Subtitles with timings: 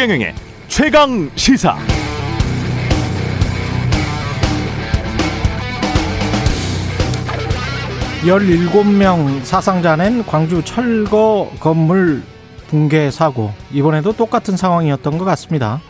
[0.00, 0.34] 최경영의
[0.66, 1.76] 최강 시사.
[8.26, 12.22] 열일곱 명 사상자 낸 광주 철거 건물
[12.68, 13.52] 붕괴 사고.
[13.70, 15.82] 이번에도 똑같은 상황이었던 것 같습니다.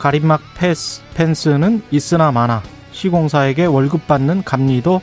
[0.00, 5.00] 가림막 패스, 펜스는 있으나 마나 시공사에게 월급 받는 감리도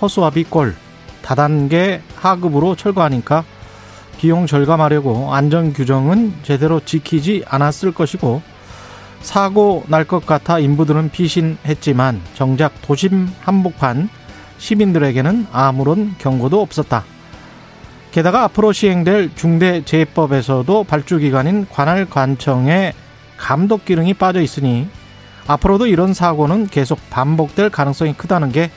[0.00, 0.74] 허수아비 꼴
[1.20, 3.44] 다단계 하급으로 철거하니까
[4.18, 8.42] 비용 절감하려고 안전 규정은 제대로 지키지 않았을 것이고
[9.20, 14.08] 사고 날 것 같아 인부들은 피신했지만 정작 도심 한복판
[14.58, 17.04] 시민들에게는 아무런 경고도 없었다.
[18.12, 22.92] 게다가 앞으로 시행될 중대재해법에서도 발주기관인 관할관청의
[23.36, 24.88] 감독 기능이 빠져 있으니
[25.46, 28.70] 앞으로도 이런 사고는 계속 반복될 가능성이 크다는 게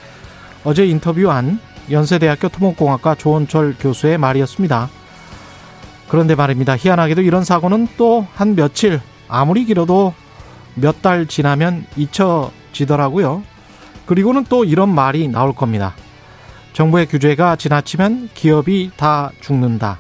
[0.63, 1.59] 어제 인터뷰한
[1.91, 4.89] 연세대학교 토목공학과 조원철 교수의 말이었습니다.
[6.07, 6.77] 그런데 말입니다.
[6.77, 10.13] 희한하게도 이런 사고는 또 한 며칠 아무리 길어도
[10.75, 13.43] 몇 달 지나면 잊혀지더라고요.
[14.05, 15.93] 그리고는 또 이런 말이 나올 겁니다.
[16.73, 19.97] 정부의 규제가 지나치면 기업이 다 죽는다.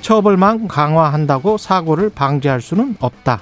[0.00, 3.40] 처벌만 강화한다고 사고를 방지할 수는 없다.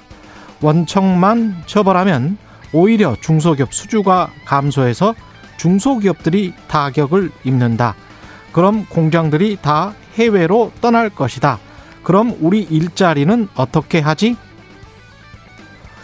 [0.61, 2.37] 원청만 처벌하면
[2.73, 5.13] 오히려 중소기업 수주가 감소해서
[5.57, 7.95] 중소기업들이 타격을 입는다.
[8.51, 11.59] 그럼 공장들이 다 해외로 떠날 것이다.
[12.07, 14.37] 그럼 우리 일자리는 어떻게 하지?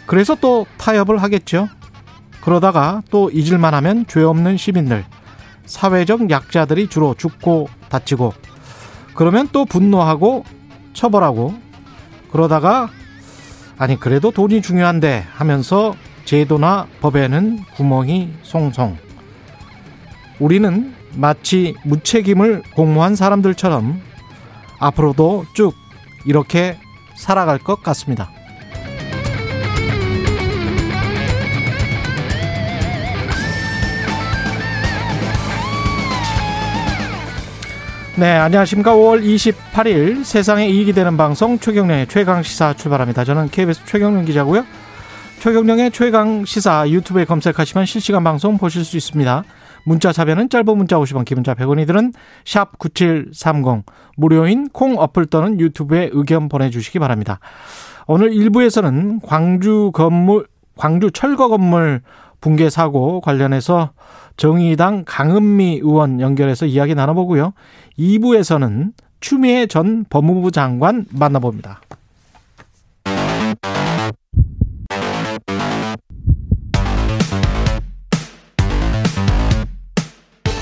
[0.06, 1.70] 그래서 또 타협을 하겠죠.
[2.42, 5.06] 그러다가 또 잊을만 하면 죄 없는 시민들,
[5.66, 8.34] 사회적 약자들이 주로 죽고 다치고,
[9.14, 10.44] 그러면 또 분노하고
[10.92, 11.54] 처벌하고,
[12.34, 12.90] 그러다가,
[13.78, 18.98] 아니, 그래도 돈이 중요한데 하면서 제도나 법에는 구멍이 송송.
[20.40, 24.02] 우리는 마치 무책임을 공모한 사람들처럼
[24.80, 25.74] 앞으로도 쭉
[26.26, 26.78] 이렇게
[27.16, 28.30] 살아갈 것 같습니다.
[38.16, 38.94] 네, 안녕하십니까.
[38.94, 43.24] 5월 28일 세상에 이익이 되는 방송 최경령의 최강 시사 출발합니다.
[43.24, 44.66] 저는 KBS 최경령 기자고요.
[45.40, 49.44] 최경령의 최강 시사 유튜브에 검색하시면 실시간 방송 보실 수 있습니다.
[49.84, 52.14] 문자 사변은 짧은 문자 50원, 기본자 100원이들은
[52.46, 53.84] 샵9730
[54.16, 57.40] 무료인 콩 어플 또는 유튜브에 의견 보내주시기 바랍니다.
[58.08, 62.02] 오늘 1부에서는 광주 건물 광주 철거 건물
[62.42, 63.92] 붕괴 사고 관련해서
[64.36, 67.54] 정의당 강은미 의원 연결해서 이야기 나눠보고요.
[67.98, 68.92] 2부에서는
[69.22, 71.82] 추미애 전 법무부 장관 만나봅니다.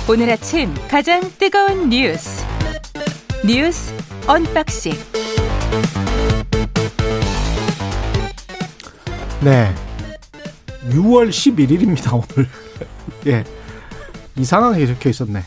[0.10, 2.51] 오늘 아침 가장 뜨거운 뉴스
[3.54, 3.94] 뉴스
[4.28, 4.94] 언박싱
[9.44, 9.76] 네.
[10.88, 12.48] 6월 11일입니다, 오늘.
[13.28, 13.44] 예.
[14.38, 15.44] 이상하게 적혀 있었네.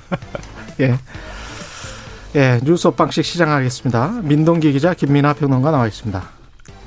[0.80, 0.98] 예.
[2.34, 4.22] 예, 뉴스 언박싱 시작하겠습니다.
[4.22, 6.22] 민동기 기자, 김민아 평론가 나와 있습니다.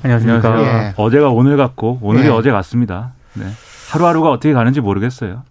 [0.02, 0.62] 안녕하십니까.
[0.64, 0.94] 예.
[0.96, 2.30] 어제가 오늘 같고, 오늘이 예.
[2.30, 3.12] 어제 같습니다.
[3.34, 3.44] 네.
[3.90, 5.44] 하루하루가 어떻게 가는지 모르겠어요.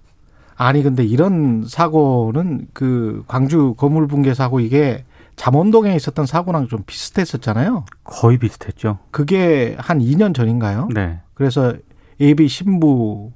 [0.56, 7.86] 아니 근데 이런 사고는 그 광주 건물 붕괴 사고 이게 잠원동에 있었던 사고랑 좀 비슷했었잖아요.
[8.04, 9.00] 거의 비슷했죠.
[9.12, 10.90] 그게 한 2년 전인가요?
[10.94, 11.20] 네.
[11.34, 11.74] 그래서
[12.20, 13.32] 예비 신부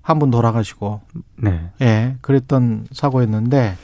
[0.00, 1.00] 한 분 돌아가시고
[1.36, 1.70] 네.
[1.80, 3.74] 예, 그랬던 사고였는데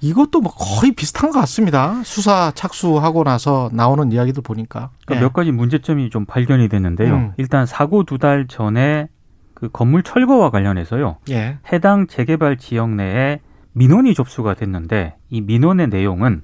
[0.00, 2.00] 이것도 뭐 거의 비슷한 것 같습니다.
[2.04, 4.90] 수사 착수하고 나서 나오는 이야기도 보니까.
[5.06, 5.20] 그러니까 예.
[5.26, 7.14] 몇 가지 문제점이 좀 발견이 됐는데요.
[7.14, 7.32] 음.
[7.38, 9.08] 일단 사고 두 달 전에
[9.54, 11.16] 그 건물 철거와 관련해서요.
[11.30, 11.58] 예.
[11.72, 13.40] 해당 재개발 지역 내에
[13.72, 16.42] 민원이 접수가 됐는데 이 민원의 내용은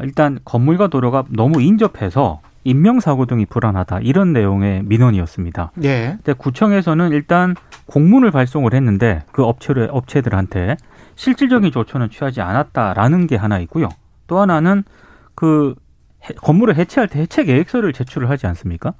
[0.00, 5.72] 일단 건물과 도로가 너무 인접해서 인명사고 등이 불안하다 이런 내용의 민원이었습니다.
[5.84, 6.16] 예.
[6.16, 7.56] 근데 구청에서는 일단
[7.86, 10.76] 공문을 발송을 했는데 그 업체를 업체들한테
[11.14, 13.88] 실질적인 조처는 취하지 않았다라는 게 하나 있고요.
[14.26, 14.84] 또 하나는
[15.34, 15.74] 그
[16.42, 18.92] 건물을 해체할 때 해체 계획서를 제출을 하지 않습니까?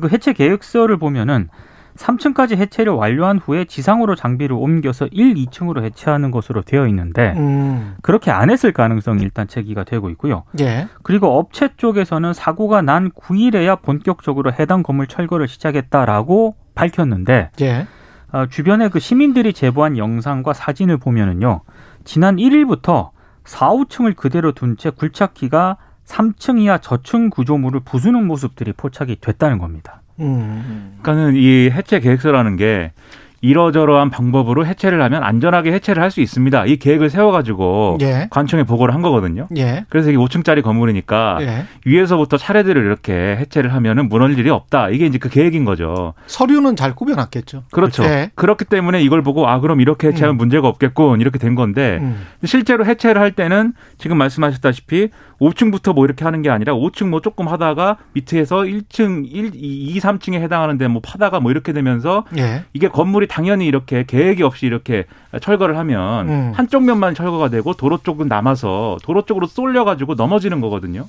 [0.00, 1.48] 그 해체 계획서를 보면은
[1.96, 7.96] 3층까지 해체를 완료한 후에 지상으로 장비를 옮겨서 1, 2층으로 해체하는 것으로 되어 있는데 음.
[8.02, 10.44] 그렇게 안 했을 가능성이 일단 제기가 되고 있고요.
[10.60, 10.88] 예.
[11.02, 17.86] 그리고 업체 쪽에서는 사고가 난 9일에야 본격적으로 해당 건물 철거를 시작했다라고 밝혔는데 예.
[18.32, 21.60] 어, 주변에 그 시민들이 제보한 영상과 사진을 보면은요.
[22.04, 23.10] 지난 1일부터
[23.44, 25.76] 4, 5층을 그대로 둔 채 굴착기가
[26.06, 30.02] 3층 이하 저층 구조물을 부수는 모습들이 포착이 됐다는 겁니다.
[30.20, 30.96] 음.
[31.02, 32.92] 그러니까는 이 해체 계획서라는 게
[33.44, 36.66] 이러저러한 방법으로 해체를 하면 안전하게 해체를 할 수 있습니다.
[36.66, 38.28] 이 계획을 세워가지고 예.
[38.30, 39.48] 관청에 보고를 한 거거든요.
[39.56, 39.84] 예.
[39.88, 41.64] 그래서 이게 5층짜리 건물이니까 예.
[41.84, 44.90] 위에서부터 차례대로 이렇게 해체를 하면은 무너질 일이 없다.
[44.90, 46.14] 이게 이제 그 계획인 거죠.
[46.28, 47.64] 서류는 잘 꾸며놨겠죠.
[47.72, 48.04] 그렇죠.
[48.04, 48.30] 예.
[48.36, 50.38] 그렇기 때문에 이걸 보고 아 그럼 이렇게 해체하면 음.
[50.38, 52.24] 문제가 없겠군 이렇게 된 건데 음.
[52.44, 55.08] 실제로 해체를 할 때는 지금 말씀하셨다시피
[55.40, 60.34] 5층부터 뭐 이렇게 하는 게 아니라 5층 뭐 조금 하다가 밑에서 1층 1, 2, 3층에
[60.34, 62.62] 해당하는데 뭐 파다가 뭐 이렇게 되면서 예.
[62.72, 65.06] 이게 건물이 당연히 이렇게 계획이 없이 이렇게
[65.40, 66.52] 철거를 하면 음.
[66.54, 71.06] 한쪽 면만 철거가 되고 도로 쪽은 남아서 도로 쪽으로 쏠려 가지고 넘어지는 거거든요.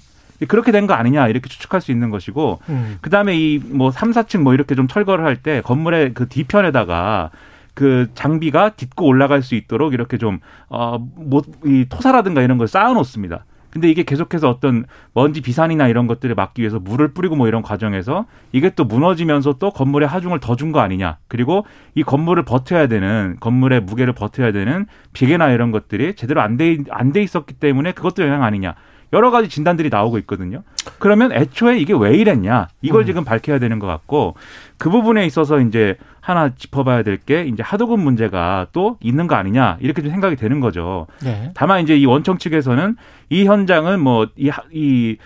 [0.48, 2.98] 그렇게 된 거 아니냐 이렇게 추측할 수 있는 것이고 음.
[3.02, 7.30] 그다음에 이 뭐 3, 4층 뭐 이렇게 좀 철거를 할 때 건물의 그 뒤편에다가
[7.76, 13.46] 그 장비가 딛고 올라갈 수 있도록 이렇게 좀어뭐이 토사라든가 이런 걸 쌓아 놓습니다.
[13.76, 18.26] 근데 이게 계속해서 어떤 먼지 비산이나 이런 것들을 막기 위해서 물을 뿌리고 뭐 이런 과정에서
[18.54, 21.18] 이게 또 무너지면서 또 건물의 하중을 더 준 거 아니냐.
[21.28, 26.78] 그리고 이 건물을 버텨야 되는 건물의 무게를 버텨야 되는 비계나 이런 것들이 제대로 안 돼
[26.90, 28.76] 안 돼 있었기 때문에 그것도 영향 아니냐.
[29.12, 30.64] 여러 가지 진단들이 나오고 있거든요.
[30.98, 33.06] 그러면 애초에 이게 왜 이랬냐 이걸 음.
[33.06, 34.36] 지금 밝혀야 되는 것 같고
[34.78, 39.78] 그 부분에 있어서 이제 하나 짚어봐야 될 게 이제 하도급 문제가 또 있는 거 아니냐
[39.80, 41.06] 이렇게 좀 생각이 되는 거죠.
[41.24, 41.52] 예.
[41.54, 42.96] 다만 이제 이 원청 측에서는
[43.30, 45.18] 이 현장은 뭐이 이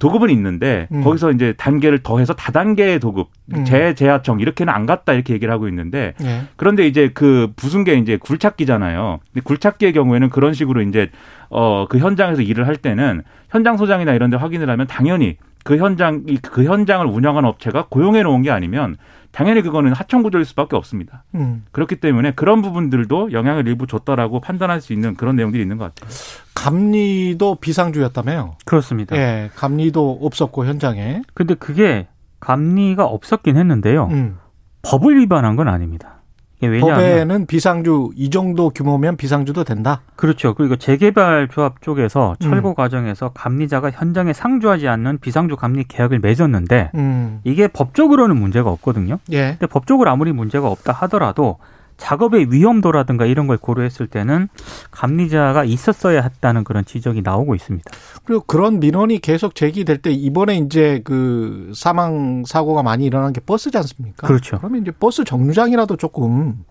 [0.00, 1.02] 도급은 있는데 음.
[1.04, 3.64] 거기서 이제 단계를 더해서 다단계의 도급 음.
[3.64, 6.42] 재재하청 이렇게는 안 갔다 이렇게 얘기를 하고 있는데 예.
[6.56, 9.20] 그런데 이제 그 부순 게 이제 굴착기잖아요.
[9.32, 11.10] 근데 굴착기의 경우에는 그런 식으로 이제
[11.50, 16.22] 어 그 현장에서 일을 할 때는 현장 소장이나 이런 데 확인을 하면 당연히 그 현장
[16.28, 18.96] 이- 그 현장을 운영하는 업체가 고용해 놓은 게 아니면
[19.30, 21.24] 당연히 그거는 하청 구조일 수밖에 없습니다.
[21.34, 21.64] 음.
[21.70, 26.10] 그렇기 때문에 그런 부분들도 영향을 일부 줬다라고 판단할 수 있는 그런 내용들이 있는 것 같아요.
[26.54, 28.56] 감리도 비상주였다며요.
[28.64, 29.16] 그렇습니다.
[29.16, 29.50] 예.
[29.54, 31.22] 감리도 없었고 현장에.
[31.34, 32.08] 근데 그게
[32.40, 34.06] 감리가 없었긴 했는데요.
[34.06, 34.38] 음.
[34.82, 36.17] 법을 위반한 건 아닙니다.
[36.66, 40.00] 왜냐하면 법에는 비상주 이 정도 규모면 비상주도 된다.
[40.16, 40.54] 그렇죠.
[40.54, 42.42] 그리고 재개발 조합 쪽에서 음.
[42.42, 47.40] 철거 과정에서 감리자가 현장에 상주하지 않는 비상주 감리 계약을 맺었는데 음.
[47.44, 49.18] 이게 법적으로는 문제가 없거든요.
[49.30, 49.50] 예.
[49.50, 51.58] 근데 법적으로 아무리 문제가 없다 하더라도
[51.98, 54.48] 작업의 위험도라든가 이런 걸 고려했을 때는
[54.90, 57.90] 감리자가 있었어야 했다는 그런 지적이 나오고 있습니다.
[58.24, 63.76] 그리고 그런 민원이 계속 제기될 때 이번에 이제 그 사망 사고가 많이 일어난 게 버스지
[63.76, 64.26] 않습니까?
[64.26, 64.58] 그렇죠.
[64.58, 66.64] 그러면 이제 버스 정류장이라도 조금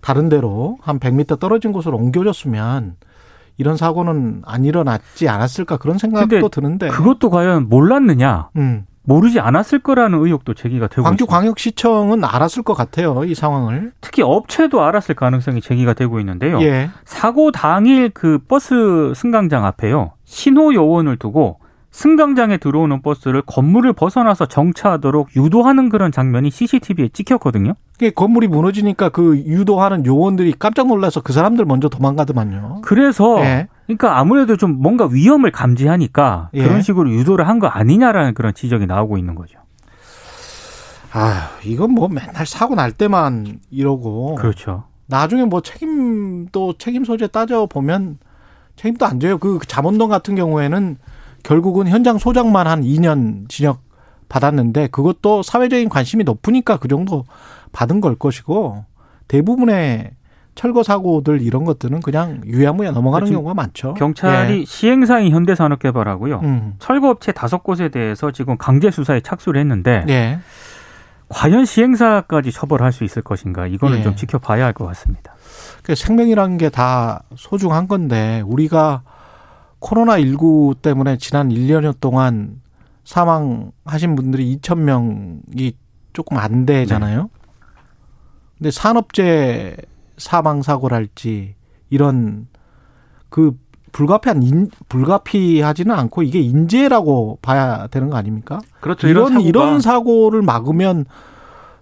[0.00, 2.96] 다른 데로 한 100m 떨어진 곳으로 옮겨졌으면
[3.56, 6.88] 이런 사고는 안 일어났지 않았을까 그런 생각도 드는데.
[6.88, 8.50] 그것도 과연 몰랐느냐?
[8.56, 8.86] 음.
[9.08, 11.34] 모르지 않았을 거라는 의혹도 제기가 되고 광주 있습니다.
[11.34, 13.24] 광역시청은 알았을 것 같아요.
[13.24, 13.92] 이 상황을.
[14.02, 16.60] 특히 업체도 알았을 가능성이 제기가 되고 있는데요.
[16.60, 16.90] 예.
[17.06, 20.12] 사고 당일 그 버스 승강장 앞에요.
[20.24, 21.58] 신호 요원을 두고
[21.90, 27.72] 승강장에 들어오는 버스를 건물을 벗어나서 정차하도록 유도하는 그런 장면이 CCTV에 찍혔거든요.
[27.96, 32.82] 이게 건물이 무너지니까 그 유도하는 요원들이 깜짝 놀라서 그 사람들 먼저 도망가더만요.
[32.82, 33.68] 그래서 예.
[33.88, 36.62] 그러니까 아무래도 좀 뭔가 위험을 감지하니까 예.
[36.62, 39.58] 그런 식으로 유도를 한 거 아니냐라는 그런 지적이 나오고 있는 거죠.
[41.12, 44.84] 아, 이건 뭐 맨날 사고 날 때만 이러고 그렇죠.
[45.06, 48.18] 나중에 뭐 책임도 책임 소재 따져 보면
[48.76, 49.38] 책임도 안 져요.
[49.38, 50.98] 그 잠원동 같은 경우에는
[51.42, 53.80] 결국은 현장 소장만 한 2년 징역
[54.28, 57.24] 받았는데 그것도 사회적인 관심이 높으니까 그 정도
[57.72, 58.84] 받은 걸 것이고
[59.28, 60.10] 대부분의
[60.58, 63.94] 철거 사고들 이런 것들은 그냥 유야무야 넘어가는 지금 경우가 많죠.
[63.94, 65.30] 경찰이 시행사인 예.
[65.30, 66.40] 현대산업개발하고요.
[66.42, 66.74] 음.
[66.80, 70.40] 철거업체 다섯 곳에 대해서 지금 강제 수사에 착수를 했는데 예.
[71.28, 74.02] 과연 시행사까지 처벌할 수 있을 것인가 이거는 예.
[74.02, 75.32] 좀 지켜봐야 할 것 같습니다.
[75.84, 79.02] 그 생명이라는 게 다 소중한 건데 우리가
[79.78, 82.60] 코로나 19 때문에 지난 1년여 동안
[83.04, 85.72] 사망하신 분들이 2천 명이
[86.12, 87.30] 조금 안 되잖아요.
[88.58, 89.76] 근데 산업재
[90.18, 91.54] 사망 사고랄지
[91.90, 92.46] 이런
[93.30, 93.56] 그
[93.92, 98.60] 불가피한 인, 불가피하지는 않고 이게 인재라고 봐야 되는 거 아닙니까?
[98.80, 99.08] 그렇죠.
[99.08, 101.06] 이런 이런, 이런, 사고가 사고를 막으면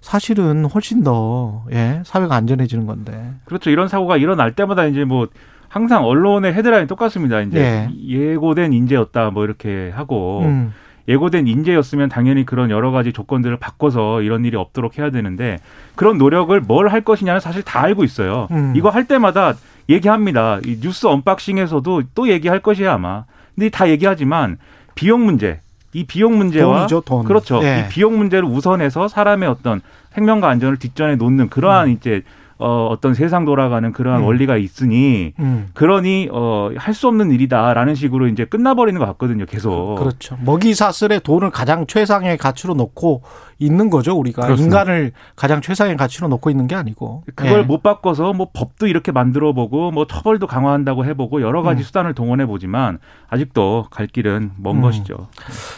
[0.00, 3.32] 사실은 훨씬 더 예, 사회가 안전해지는 건데.
[3.44, 3.70] 그렇죠.
[3.70, 5.26] 이런 사고가 일어날 때마다 이제 뭐
[5.68, 7.40] 항상 언론의 헤드라인 똑같습니다.
[7.40, 10.72] 이제 예 고된 인재였다 뭐 이렇게 하고 음.
[11.08, 15.58] 예고된 인재였으면 당연히 그런 여러 가지 조건들을 바꿔서 이런 일이 없도록 해야 되는데
[15.94, 18.48] 그런 노력을 뭘 할 것이냐는 사실 다 알고 있어요.
[18.50, 18.72] 음.
[18.76, 19.54] 이거 할 때마다
[19.88, 20.58] 얘기합니다.
[20.64, 23.24] 이 뉴스 언박싱에서도 또 얘기할 것이야 아마.
[23.54, 24.58] 근데 다 얘기하지만
[24.94, 25.60] 비용 문제,
[25.92, 27.24] 이 비용 문제와 돈이죠, 돈.
[27.24, 27.60] 그렇죠.
[27.62, 27.84] 예.
[27.86, 29.80] 이 비용 문제를 우선해서 사람의 어떤
[30.12, 32.22] 생명과 안전을 뒷전에 놓는 그러한 이제
[32.58, 34.26] 어, 어떤 세상 돌아가는 그러한 음.
[34.26, 35.68] 원리가 있으니 음.
[35.74, 39.44] 그러니 어, 할 수 없는 일이다라는 식으로 이제 끝나버리는 것 같거든요.
[39.44, 39.96] 계속.
[39.98, 40.38] 그렇죠.
[40.42, 43.22] 먹이 사슬에 돈을 가장 최상의 가치로 놓고
[43.58, 44.42] 있는 거죠, 우리가.
[44.42, 44.80] 그렇습니다.
[44.80, 47.24] 인간을 가장 최상의 가치로 놓고 있는 게 아니고.
[47.34, 47.62] 그걸 예.
[47.62, 51.84] 못 바꿔서 뭐 법도 이렇게 만들어 보고 뭐 처벌도 강화한다고 해보고 여러 가지 음.
[51.84, 52.98] 수단을 동원해 보지만
[53.28, 54.82] 아직도 갈 길은 먼 음.
[54.82, 55.28] 것이죠.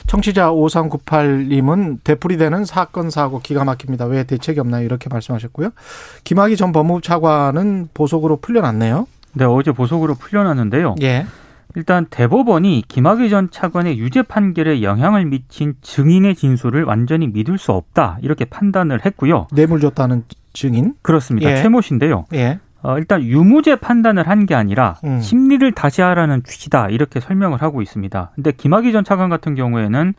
[0.06, 4.06] 청취자 5398님은 되풀이되는 사건 사고 기가 막힙니다.
[4.06, 4.85] 왜 대책이 없나요?
[4.85, 5.70] 이렇게 말씀하셨고요.
[6.25, 9.06] 김학의 전 법무부 차관은 보석으로 풀려났네요.
[9.34, 10.96] 네, 어제 보석으로 풀려났는데요.
[11.02, 11.26] 예.
[11.75, 18.18] 일단 대법원이 김학의 전 차관의 유죄 판결에 영향을 미친 증인의 진술을 완전히 믿을 수 없다
[18.22, 19.46] 이렇게 판단을 했고요.
[19.52, 20.94] 뇌물 줬다는 증인.
[21.02, 21.50] 그렇습니다.
[21.52, 21.56] 예.
[21.56, 22.25] 최모 씨인데요.
[22.32, 22.58] 예.
[22.82, 25.20] 어, 일단 유무죄 판단을 한 게 아니라 음.
[25.20, 28.30] 심리를 다시 하라는 취지다 이렇게 설명을 하고 있습니다.
[28.34, 30.14] 근데 김학의 전 차관 같은 경우에는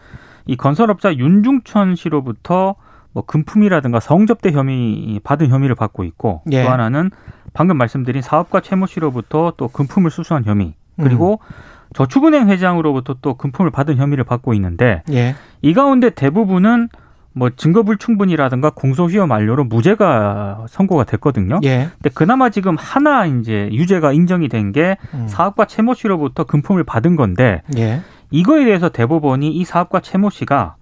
[0.45, 2.75] 이 건설업자 윤중천 씨로부터
[3.19, 6.63] 뭐 금품이라든가 성접대 혐의 받은 혐의를 받고 있고 예.
[6.63, 7.11] 또 하나는
[7.53, 11.53] 방금 말씀드린 사업가 최모 씨로부터 또 금품을 수수한 혐의 그리고 음.
[11.93, 15.35] 저축은행 회장으로부터 또 금품을 받은 혐의를 받고 있는데 예.
[15.61, 16.87] 이 가운데 대부분은
[17.33, 21.59] 뭐 증거 불충분이라든가 공소시효 만료로 무죄가 선고가 됐거든요.
[21.63, 21.89] 예.
[21.95, 25.27] 근데 그나마 지금 하나 이제 유죄가 인정이 된게 음.
[25.27, 28.01] 사업가 최모 씨로부터 금품을 받은 건데 예.
[28.31, 30.78] 이거에 대해서 대법원이 이 사업가 최모 씨가 아,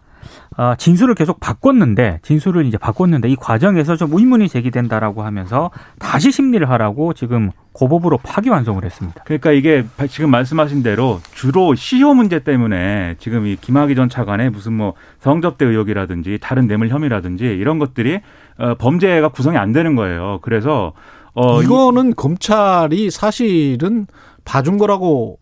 [0.77, 7.13] 진술을 계속 바꿨는데 진술을 이제 바꿨는데 이 과정에서 좀 의문이 제기된다라고 하면서 다시 심리를 하라고
[7.13, 9.23] 지금 고법으로 파기환송을 했습니다.
[9.25, 14.49] 그러니까 이게 바- 지금 말씀하신 대로 주로 시효 문제 때문에 지금 이 김학의 전 차관의
[14.49, 18.19] 무슨 뭐 성접대 의혹이라든지 다른 뇌물 혐의라든지 이런 것들이
[18.57, 20.39] 어, 범죄가 구성이 안 되는 거예요.
[20.41, 20.93] 그래서
[21.35, 24.07] 어, 이- 이거는 검찰이 사실은
[24.43, 25.37] 봐준 거라고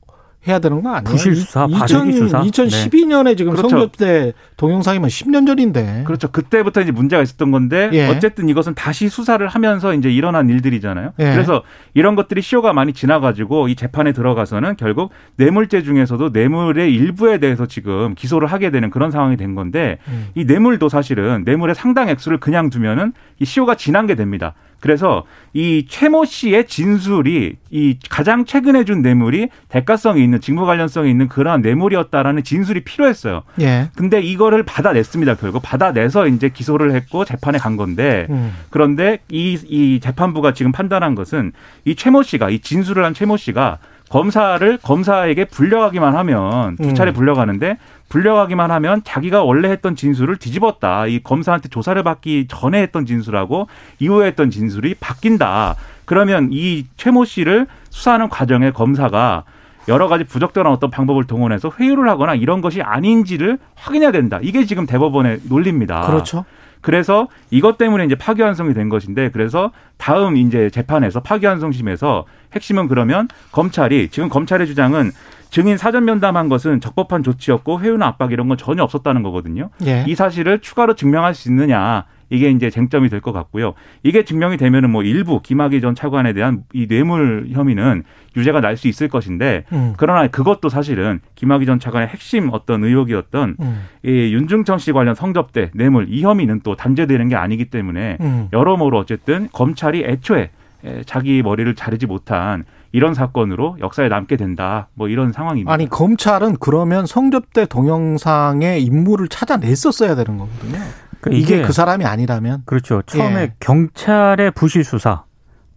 [0.47, 1.03] 해야 되는 거 아니에요?
[1.03, 2.41] 부실 수사, 봐주기 수사.
[2.41, 3.69] 2012년에 지금 그렇죠.
[3.69, 6.03] 성접대 동영상이면 10년 전인데.
[6.05, 6.31] 그렇죠.
[6.31, 8.07] 그때부터 이제 문제가 있었던 건데 예.
[8.07, 11.13] 어쨌든 이것은 다시 수사를 하면서 이제 일어난 일들이잖아요.
[11.19, 11.31] 예.
[11.31, 17.65] 그래서 이런 것들이 시효가 많이 지나가지고 이 재판에 들어가서는 결국 뇌물죄 중에서도 뇌물의 일부에 대해서
[17.65, 20.27] 지금 기소를 하게 되는 그런 상황이 된 건데 음.
[20.35, 24.53] 이 뇌물도 사실은 뇌물의 상당 액수를 그냥 두면은 이 시효가 지난 게 됩니다.
[24.79, 31.27] 그래서 이 최모 씨의 진술이 이 가장 최근에 준 뇌물이 대가성이 있는 직무 관련성이 있는
[31.27, 33.43] 그러한 뇌물이었다라는 진술이 필요했어요.
[33.61, 33.89] 예.
[33.95, 35.35] 근데 이거를 받아냈습니다.
[35.35, 38.53] 결국 받아내서 이제 기소를 했고 재판에 간 건데 음.
[38.69, 41.53] 그런데 이, 이 재판부가 지금 판단한 것은
[41.85, 47.13] 이 최모 씨가 이 진술을 한 최모 씨가 검사를 검사에게 불려가기만 하면 두 차례 음.
[47.13, 47.77] 불려가는데
[48.09, 51.07] 불려가기만 하면 자기가 원래 했던 진술을 뒤집었다.
[51.07, 53.67] 이 검사한테 조사를 받기 전에 했던 진술하고
[53.99, 55.75] 이후에 했던 진술이 바뀐다.
[56.05, 59.43] 그러면 이 최모 씨를 수사하는 과정에 검사가
[59.87, 64.39] 여러 가지 부적절한 어떤 방법을 동원해서 회유를 하거나 이런 것이 아닌지를 확인해야 된다.
[64.41, 66.01] 이게 지금 대법원의 논리입니다.
[66.01, 66.45] 그렇죠.
[66.85, 74.09] 그래서 이것 때문에 이제 파기환송이 된 것인데 그래서 다음 이제 재판에서 파기환송심에서 핵심은 그러면 검찰이
[74.09, 75.09] 지금 검찰의 주장은
[75.49, 79.71] 증인 사전 면담한 것은 적법한 조치였고 회유나 압박 이런 건 전혀 없었다는 거거든요.
[79.87, 80.03] 예.
[80.05, 83.73] 이 사실을 추가로 증명할 수 있느냐 이게 이제 쟁점이 될 것 같고요.
[84.03, 88.03] 이게 증명이 되면은 뭐 일부 김학의 전 차관에 대한 이 뇌물 혐의는
[88.35, 89.93] 유죄가 날 수 있을 것인데 음.
[89.97, 93.81] 그러나 그것도 사실은 김학의 전 차관의 핵심 어떤 의혹이었던 음.
[94.03, 98.49] 이 윤중천 씨 관련 성접대 뇌물 이 혐의는 또 단죄되는 게 아니기 때문에 음.
[98.51, 100.49] 여러모로 어쨌든 검찰이 애초에
[100.83, 104.87] 에, 자기 머리를 자르지 못한 이런 사건으로 역사에 남게 된다.
[104.93, 105.71] 뭐 이런 상황입니다.
[105.73, 110.79] 아니 검찰은 그러면 성접대 동영상의 인물을 찾아냈었어야 되는 거거든요.
[111.25, 112.61] 그러니까 이게, 그 사람이 아니라면.
[112.65, 113.01] 그렇죠.
[113.05, 113.53] 처음에 예.
[113.59, 115.23] 경찰의 부실 수사,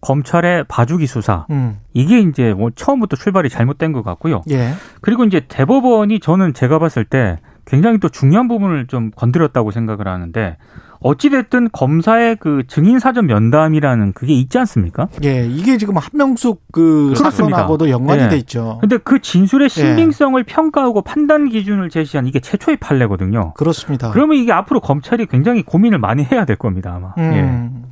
[0.01, 1.79] 검찰의 봐주기 수사 음.
[1.93, 4.43] 이게 이제 뭐 처음부터 출발이 잘못된 것 같고요.
[4.51, 4.73] 예.
[5.01, 10.57] 그리고 이제 대법원이 저는 제가 봤을 때 굉장히 또 중요한 부분을 좀 건드렸다고 생각을 하는데
[11.01, 15.07] 어찌됐든 검사의 그 증인 사전 면담이라는 그게 있지 않습니까?
[15.23, 15.45] 예.
[15.45, 17.57] 이게 지금 한명숙 그 그렇습니다.
[17.57, 18.27] 사건하고도 연관이 예.
[18.29, 18.77] 돼 있죠.
[18.81, 19.69] 근데 그 진술의 예.
[19.69, 23.53] 신빙성을 평가하고 판단 기준을 제시한 이게 최초의 판례거든요.
[23.53, 24.11] 그렇습니다.
[24.11, 27.13] 그러면 이게 앞으로 검찰이 굉장히 고민을 많이 해야 될 겁니다, 아마.
[27.17, 27.39] 예.
[27.41, 27.85] 음.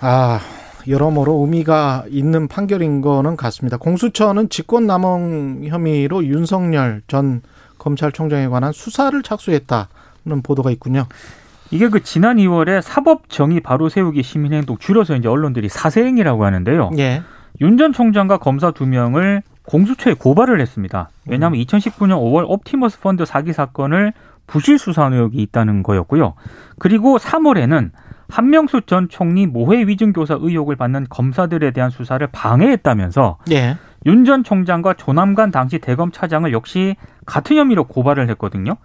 [0.00, 0.40] 아,
[0.88, 3.76] 여러모로 의미가 있는 판결인 거는 같습니다.
[3.76, 7.42] 공수처는 직권남용 혐의로 윤석열 전
[7.78, 9.88] 검찰총장에 관한 수사를 착수했다
[10.26, 11.06] 는 보도가 있군요.
[11.70, 16.90] 이게 그 지난 2월에 사법 정의 바로 세우기 시민행동 줄여서 이제 언론들이 사세행이라고 하는데요.
[16.98, 17.22] 예.
[17.60, 21.10] 윤전 총장과 검사 두 명을 공수처에 고발을 했습니다.
[21.26, 24.12] 왜냐하면 2019년 5월 옵티머스 펀드 사기 사건을
[24.48, 26.34] 부실 수사 의혹이 있다는 거였고요.
[26.78, 27.90] 그리고 3월에는
[28.28, 33.76] 한명수 전 총리 모해 위증 교사 의혹을 받는 검사들에 대한 수사를 방해했다면서 예.
[34.04, 38.76] 윤전 총장과 조남관 당시 대검 차장을 역시 같은 혐의로 고발을 했거든요.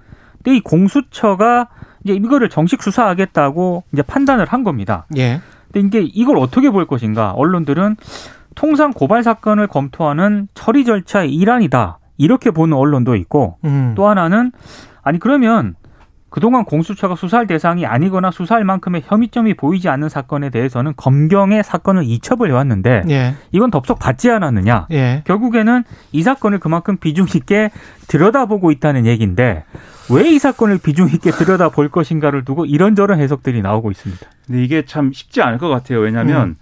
[0.44, 1.68] 근데 이 공수처가
[2.04, 5.06] 이제 이거를 정식 수사하겠다고 이제 판단을 한 겁니다.
[5.18, 5.40] 예.
[5.72, 7.32] 근데 이게 이걸 어떻게 볼 것인가?
[7.32, 7.96] 언론들은
[8.56, 12.00] 통상 고발 사건을 검토하는 처리 절차의 일환이다.
[12.18, 13.94] 이렇게 보는 언론도 있고 음.
[13.96, 14.52] 또 하나는
[15.02, 15.76] 아니 그러면
[16.30, 22.50] 그동안 공수처가 수사할 대상이 아니거나 수사할 만큼의 혐의점이 보이지 않는 사건에 대해서는 검경의 사건을 이첩을
[22.50, 23.36] 해왔는데 예.
[23.52, 24.88] 이건 덥석 받지 않았느냐.
[24.92, 25.24] 예.
[25.26, 25.84] 결국에는
[26.14, 27.70] 이 사건을 그만큼 비중 있게
[28.08, 29.66] 들여다보고 있다는 얘기인데
[30.12, 34.26] 왜 이 사건을 비중 있게 들여다볼 것인가를 두고 이런저런 해석들이 나오고 있습니다.
[34.48, 36.00] 근데 이게 참 쉽지 않을 것 같아요.
[36.00, 36.56] 왜냐하면 음.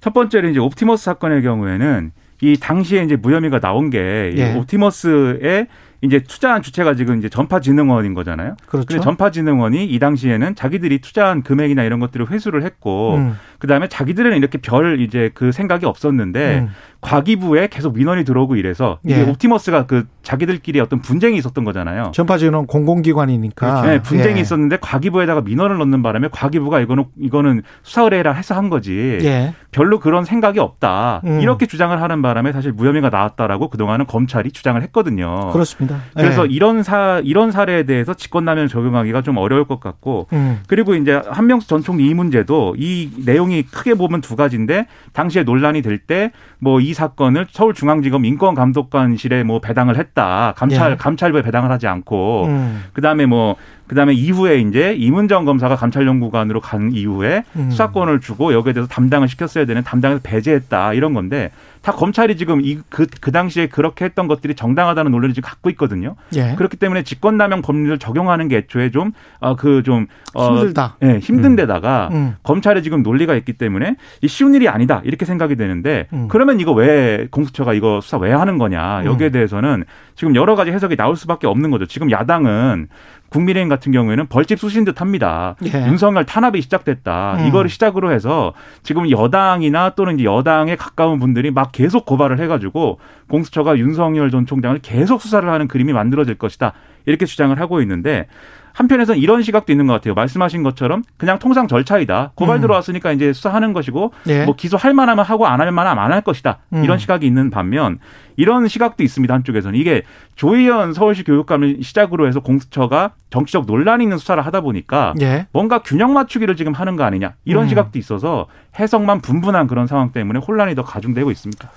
[0.00, 4.54] 첫 번째로 이제 옵티머스 사건의 경우에는 이 당시에 이제 무혐의가 나온 게이 예.
[4.54, 5.68] 옵티머스의
[6.02, 8.56] 이제 투자한 주체가 지금 이제 전파진흥원인 거잖아요.
[8.66, 8.86] 그렇죠.
[8.86, 13.36] 근데 전파진흥원이 이 당시에는 자기들이 투자한 금액이나 이런 것들을 회수를 했고 음.
[13.64, 16.68] 그다음에 자기들은 이렇게 별 이제 그 생각이 없었는데 음.
[17.00, 19.22] 과기부에 계속 민원이 들어오고 이래서 이게 예.
[19.22, 22.12] 옵티머스가 그 자기들끼리 어떤 분쟁이 있었던 거잖아요.
[22.14, 23.82] 전파진은 공공기관이니까.
[23.82, 24.40] 네, 분쟁이 예.
[24.40, 29.18] 있었는데 과기부에다가 민원을 넣는 바람에 과기부가 이거는 이거는 수사 의뢰라 해서 한 거지.
[29.22, 29.54] 예.
[29.70, 31.20] 별로 그런 생각이 없다.
[31.24, 31.40] 음.
[31.40, 35.50] 이렇게 주장을 하는 바람에 사실 무혐의가 나왔다라고 그동안은 검찰이 주장을 했거든요.
[35.52, 35.98] 그렇습니다.
[36.14, 36.52] 그래서 예.
[36.52, 40.60] 이런 사 이런 사례에 대해서 직권남용 적용하기가 좀 어려울 것 같고 음.
[40.68, 45.80] 그리고 이제 한명수 전 총리 이 문제도 이 내용이 크게 보면 두 가지인데 당시에 논란이
[45.82, 50.96] 될 때 뭐 이 사건을 서울중앙지검 인권감독관실에 뭐 배당을 했다 감찰 예.
[50.96, 52.84] 감찰부에 배당을 하지 않고 음.
[52.92, 57.70] 그다음에 뭐 그다음에 이후에 이제 이문정 검사가 감찰연구관으로 간 이후에 음.
[57.70, 61.50] 수사권을 주고 여기에 대해서 담당을 시켰어야 되는 담당에서 배제했다 이런 건데
[61.84, 66.16] 다 검찰이 지금 이그그 당시에 그렇게 했던 것들이 정당하다는 논리를 지금 갖고 있거든요.
[66.34, 66.54] 예.
[66.56, 70.96] 그렇기 때문에 직권남용 법률을 적용하는 게 애초에 좀어그 좀 어, 힘들다.
[71.02, 72.36] 예, 힘든 데다가 음.
[72.42, 76.28] 검찰에 지금 논리가 있기 때문에 이 쉬운 일이 아니다 이렇게 생각이 되는데 음.
[76.28, 79.32] 그러면 이거 왜 공수처가 이거 수사 왜 하는 거냐 여기에 음.
[79.32, 81.84] 대해서는 지금 여러 가지 해석이 나올 수밖에 없는 거죠.
[81.84, 82.88] 지금 야당은
[83.34, 85.56] 국민의힘 같은 경우에는 벌집 쑤신 듯 합니다.
[85.64, 85.86] 예.
[85.88, 87.38] 윤석열 탄압이 시작됐다.
[87.40, 87.46] 음.
[87.46, 94.30] 이거를 시작으로 해서 지금 여당이나 또는 여당에 가까운 분들이 막 계속 고발을 해가지고 공수처가 윤석열
[94.30, 96.74] 전 총장을 계속 수사를 하는 그림이 만들어질 것이다.
[97.06, 98.28] 이렇게 주장을 하고 있는데
[98.74, 100.14] 한편에서는 이런 시각도 있는 것 같아요.
[100.14, 102.32] 말씀하신 것처럼 그냥 통상 절차이다.
[102.34, 102.60] 고발 음.
[102.60, 104.44] 들어왔으니까 이제 수사하는 것이고 예.
[104.44, 106.58] 뭐 기소할 만하면 하고 안 할 만하면 안 할 것이다.
[106.72, 106.82] 음.
[106.84, 108.00] 이런 시각이 있는 반면
[108.36, 109.32] 이런 시각도 있습니다.
[109.32, 110.02] 한쪽에서는 이게
[110.34, 115.46] 조희연 서울시 교육감을 시작으로 해서 공수처가 정치적 논란이 있는 수사를 하다 보니까 예.
[115.52, 117.68] 뭔가 균형 맞추기를 지금 하는 거 아니냐 이런 음.
[117.68, 118.46] 시각도 있어서
[118.78, 121.70] 해석만 분분한 그런 상황 때문에 혼란이 더 가중되고 있습니다.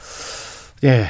[0.85, 1.05] 예.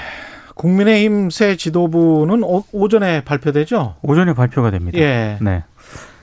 [0.56, 3.96] 국민의힘 새 지도부는 오, 오전에 발표되죠?
[4.02, 4.98] 오전에 발표가 됩니다.
[4.98, 5.38] 예.
[5.40, 5.64] 네.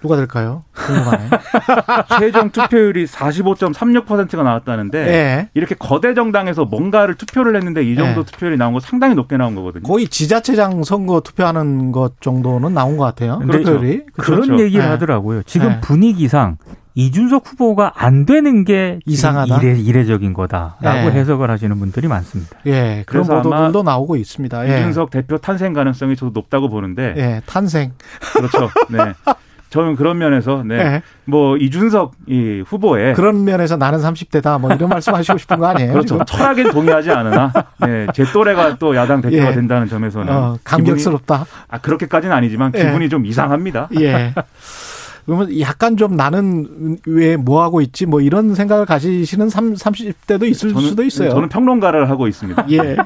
[0.04, 0.64] 누가 될까요?
[0.74, 1.30] 궁금하네.
[2.20, 5.48] 최종 투표율이 45.36%가 나왔다는데 예.
[5.54, 8.24] 이렇게 거대 정당에서 뭔가를 투표를 했는데 이 정도 예.
[8.24, 9.82] 투표율이 나온 거 상당히 높게 나온 거거든요.
[9.82, 13.38] 거의 지자체장 선거 투표하는 것 정도는 나온 것 같아요.
[13.38, 14.02] 근데 투표율이.
[14.12, 14.62] 그런 그렇죠.
[14.62, 14.90] 얘기를 네.
[14.90, 15.42] 하더라고요.
[15.44, 15.80] 지금 네.
[15.80, 16.58] 분위기상
[16.96, 19.56] 이준석 후보가 안 되는 게 이상하다?
[19.56, 21.10] 이례, 이례적인 거다라고 네.
[21.12, 22.58] 해석을 하시는 분들이 많습니다.
[22.66, 23.04] 예.
[23.06, 24.68] 그런 보도들도 나오고 있습니다.
[24.68, 24.80] 예.
[24.80, 27.42] 이준석 대표 탄생 가능성이 저도 높다고 보는데 예.
[27.46, 27.92] 탄생.
[28.34, 28.68] 그렇죠.
[28.90, 28.98] 네.
[29.74, 30.76] 저는 그런 면에서 네.
[30.76, 31.02] 예.
[31.24, 35.92] 뭐 이준석 이 후보의 그런 면에서 나는 30대다 뭐 이런 말씀하시고 싶은 거 아니에요?
[35.92, 36.14] 그렇죠.
[36.14, 36.24] 지금?
[36.26, 39.52] 철학엔 동의하지 않으나 네, 제 또래가 또 야당 대표가 예.
[39.52, 41.38] 된다는 점에서는 어, 감격스럽다.
[41.38, 42.84] 기분이, 아 그렇게까지는 아니지만 예.
[42.84, 43.88] 기분이 좀 이상합니다.
[43.98, 44.32] 예.
[45.26, 50.46] 그러면 약간 좀 나는 왜 뭐 하고 있지 뭐 이런 생각을 가지시는 3, 30 대도
[50.46, 51.30] 있을 저는, 수도 있어요.
[51.30, 52.66] 저는 평론가를 하고 있습니다.
[52.72, 52.96] 예.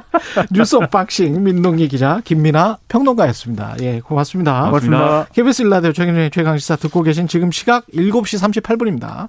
[0.52, 3.76] 뉴스 언박싱 민동기 기자 김민아 평론가였습니다.
[3.80, 4.66] 예, 고맙습니다.
[4.66, 5.26] 고맙습니다.
[5.32, 9.28] KBS 일라디오 최경영의 최강시사 듣고 계신 지금 시각 7시 38분입니다.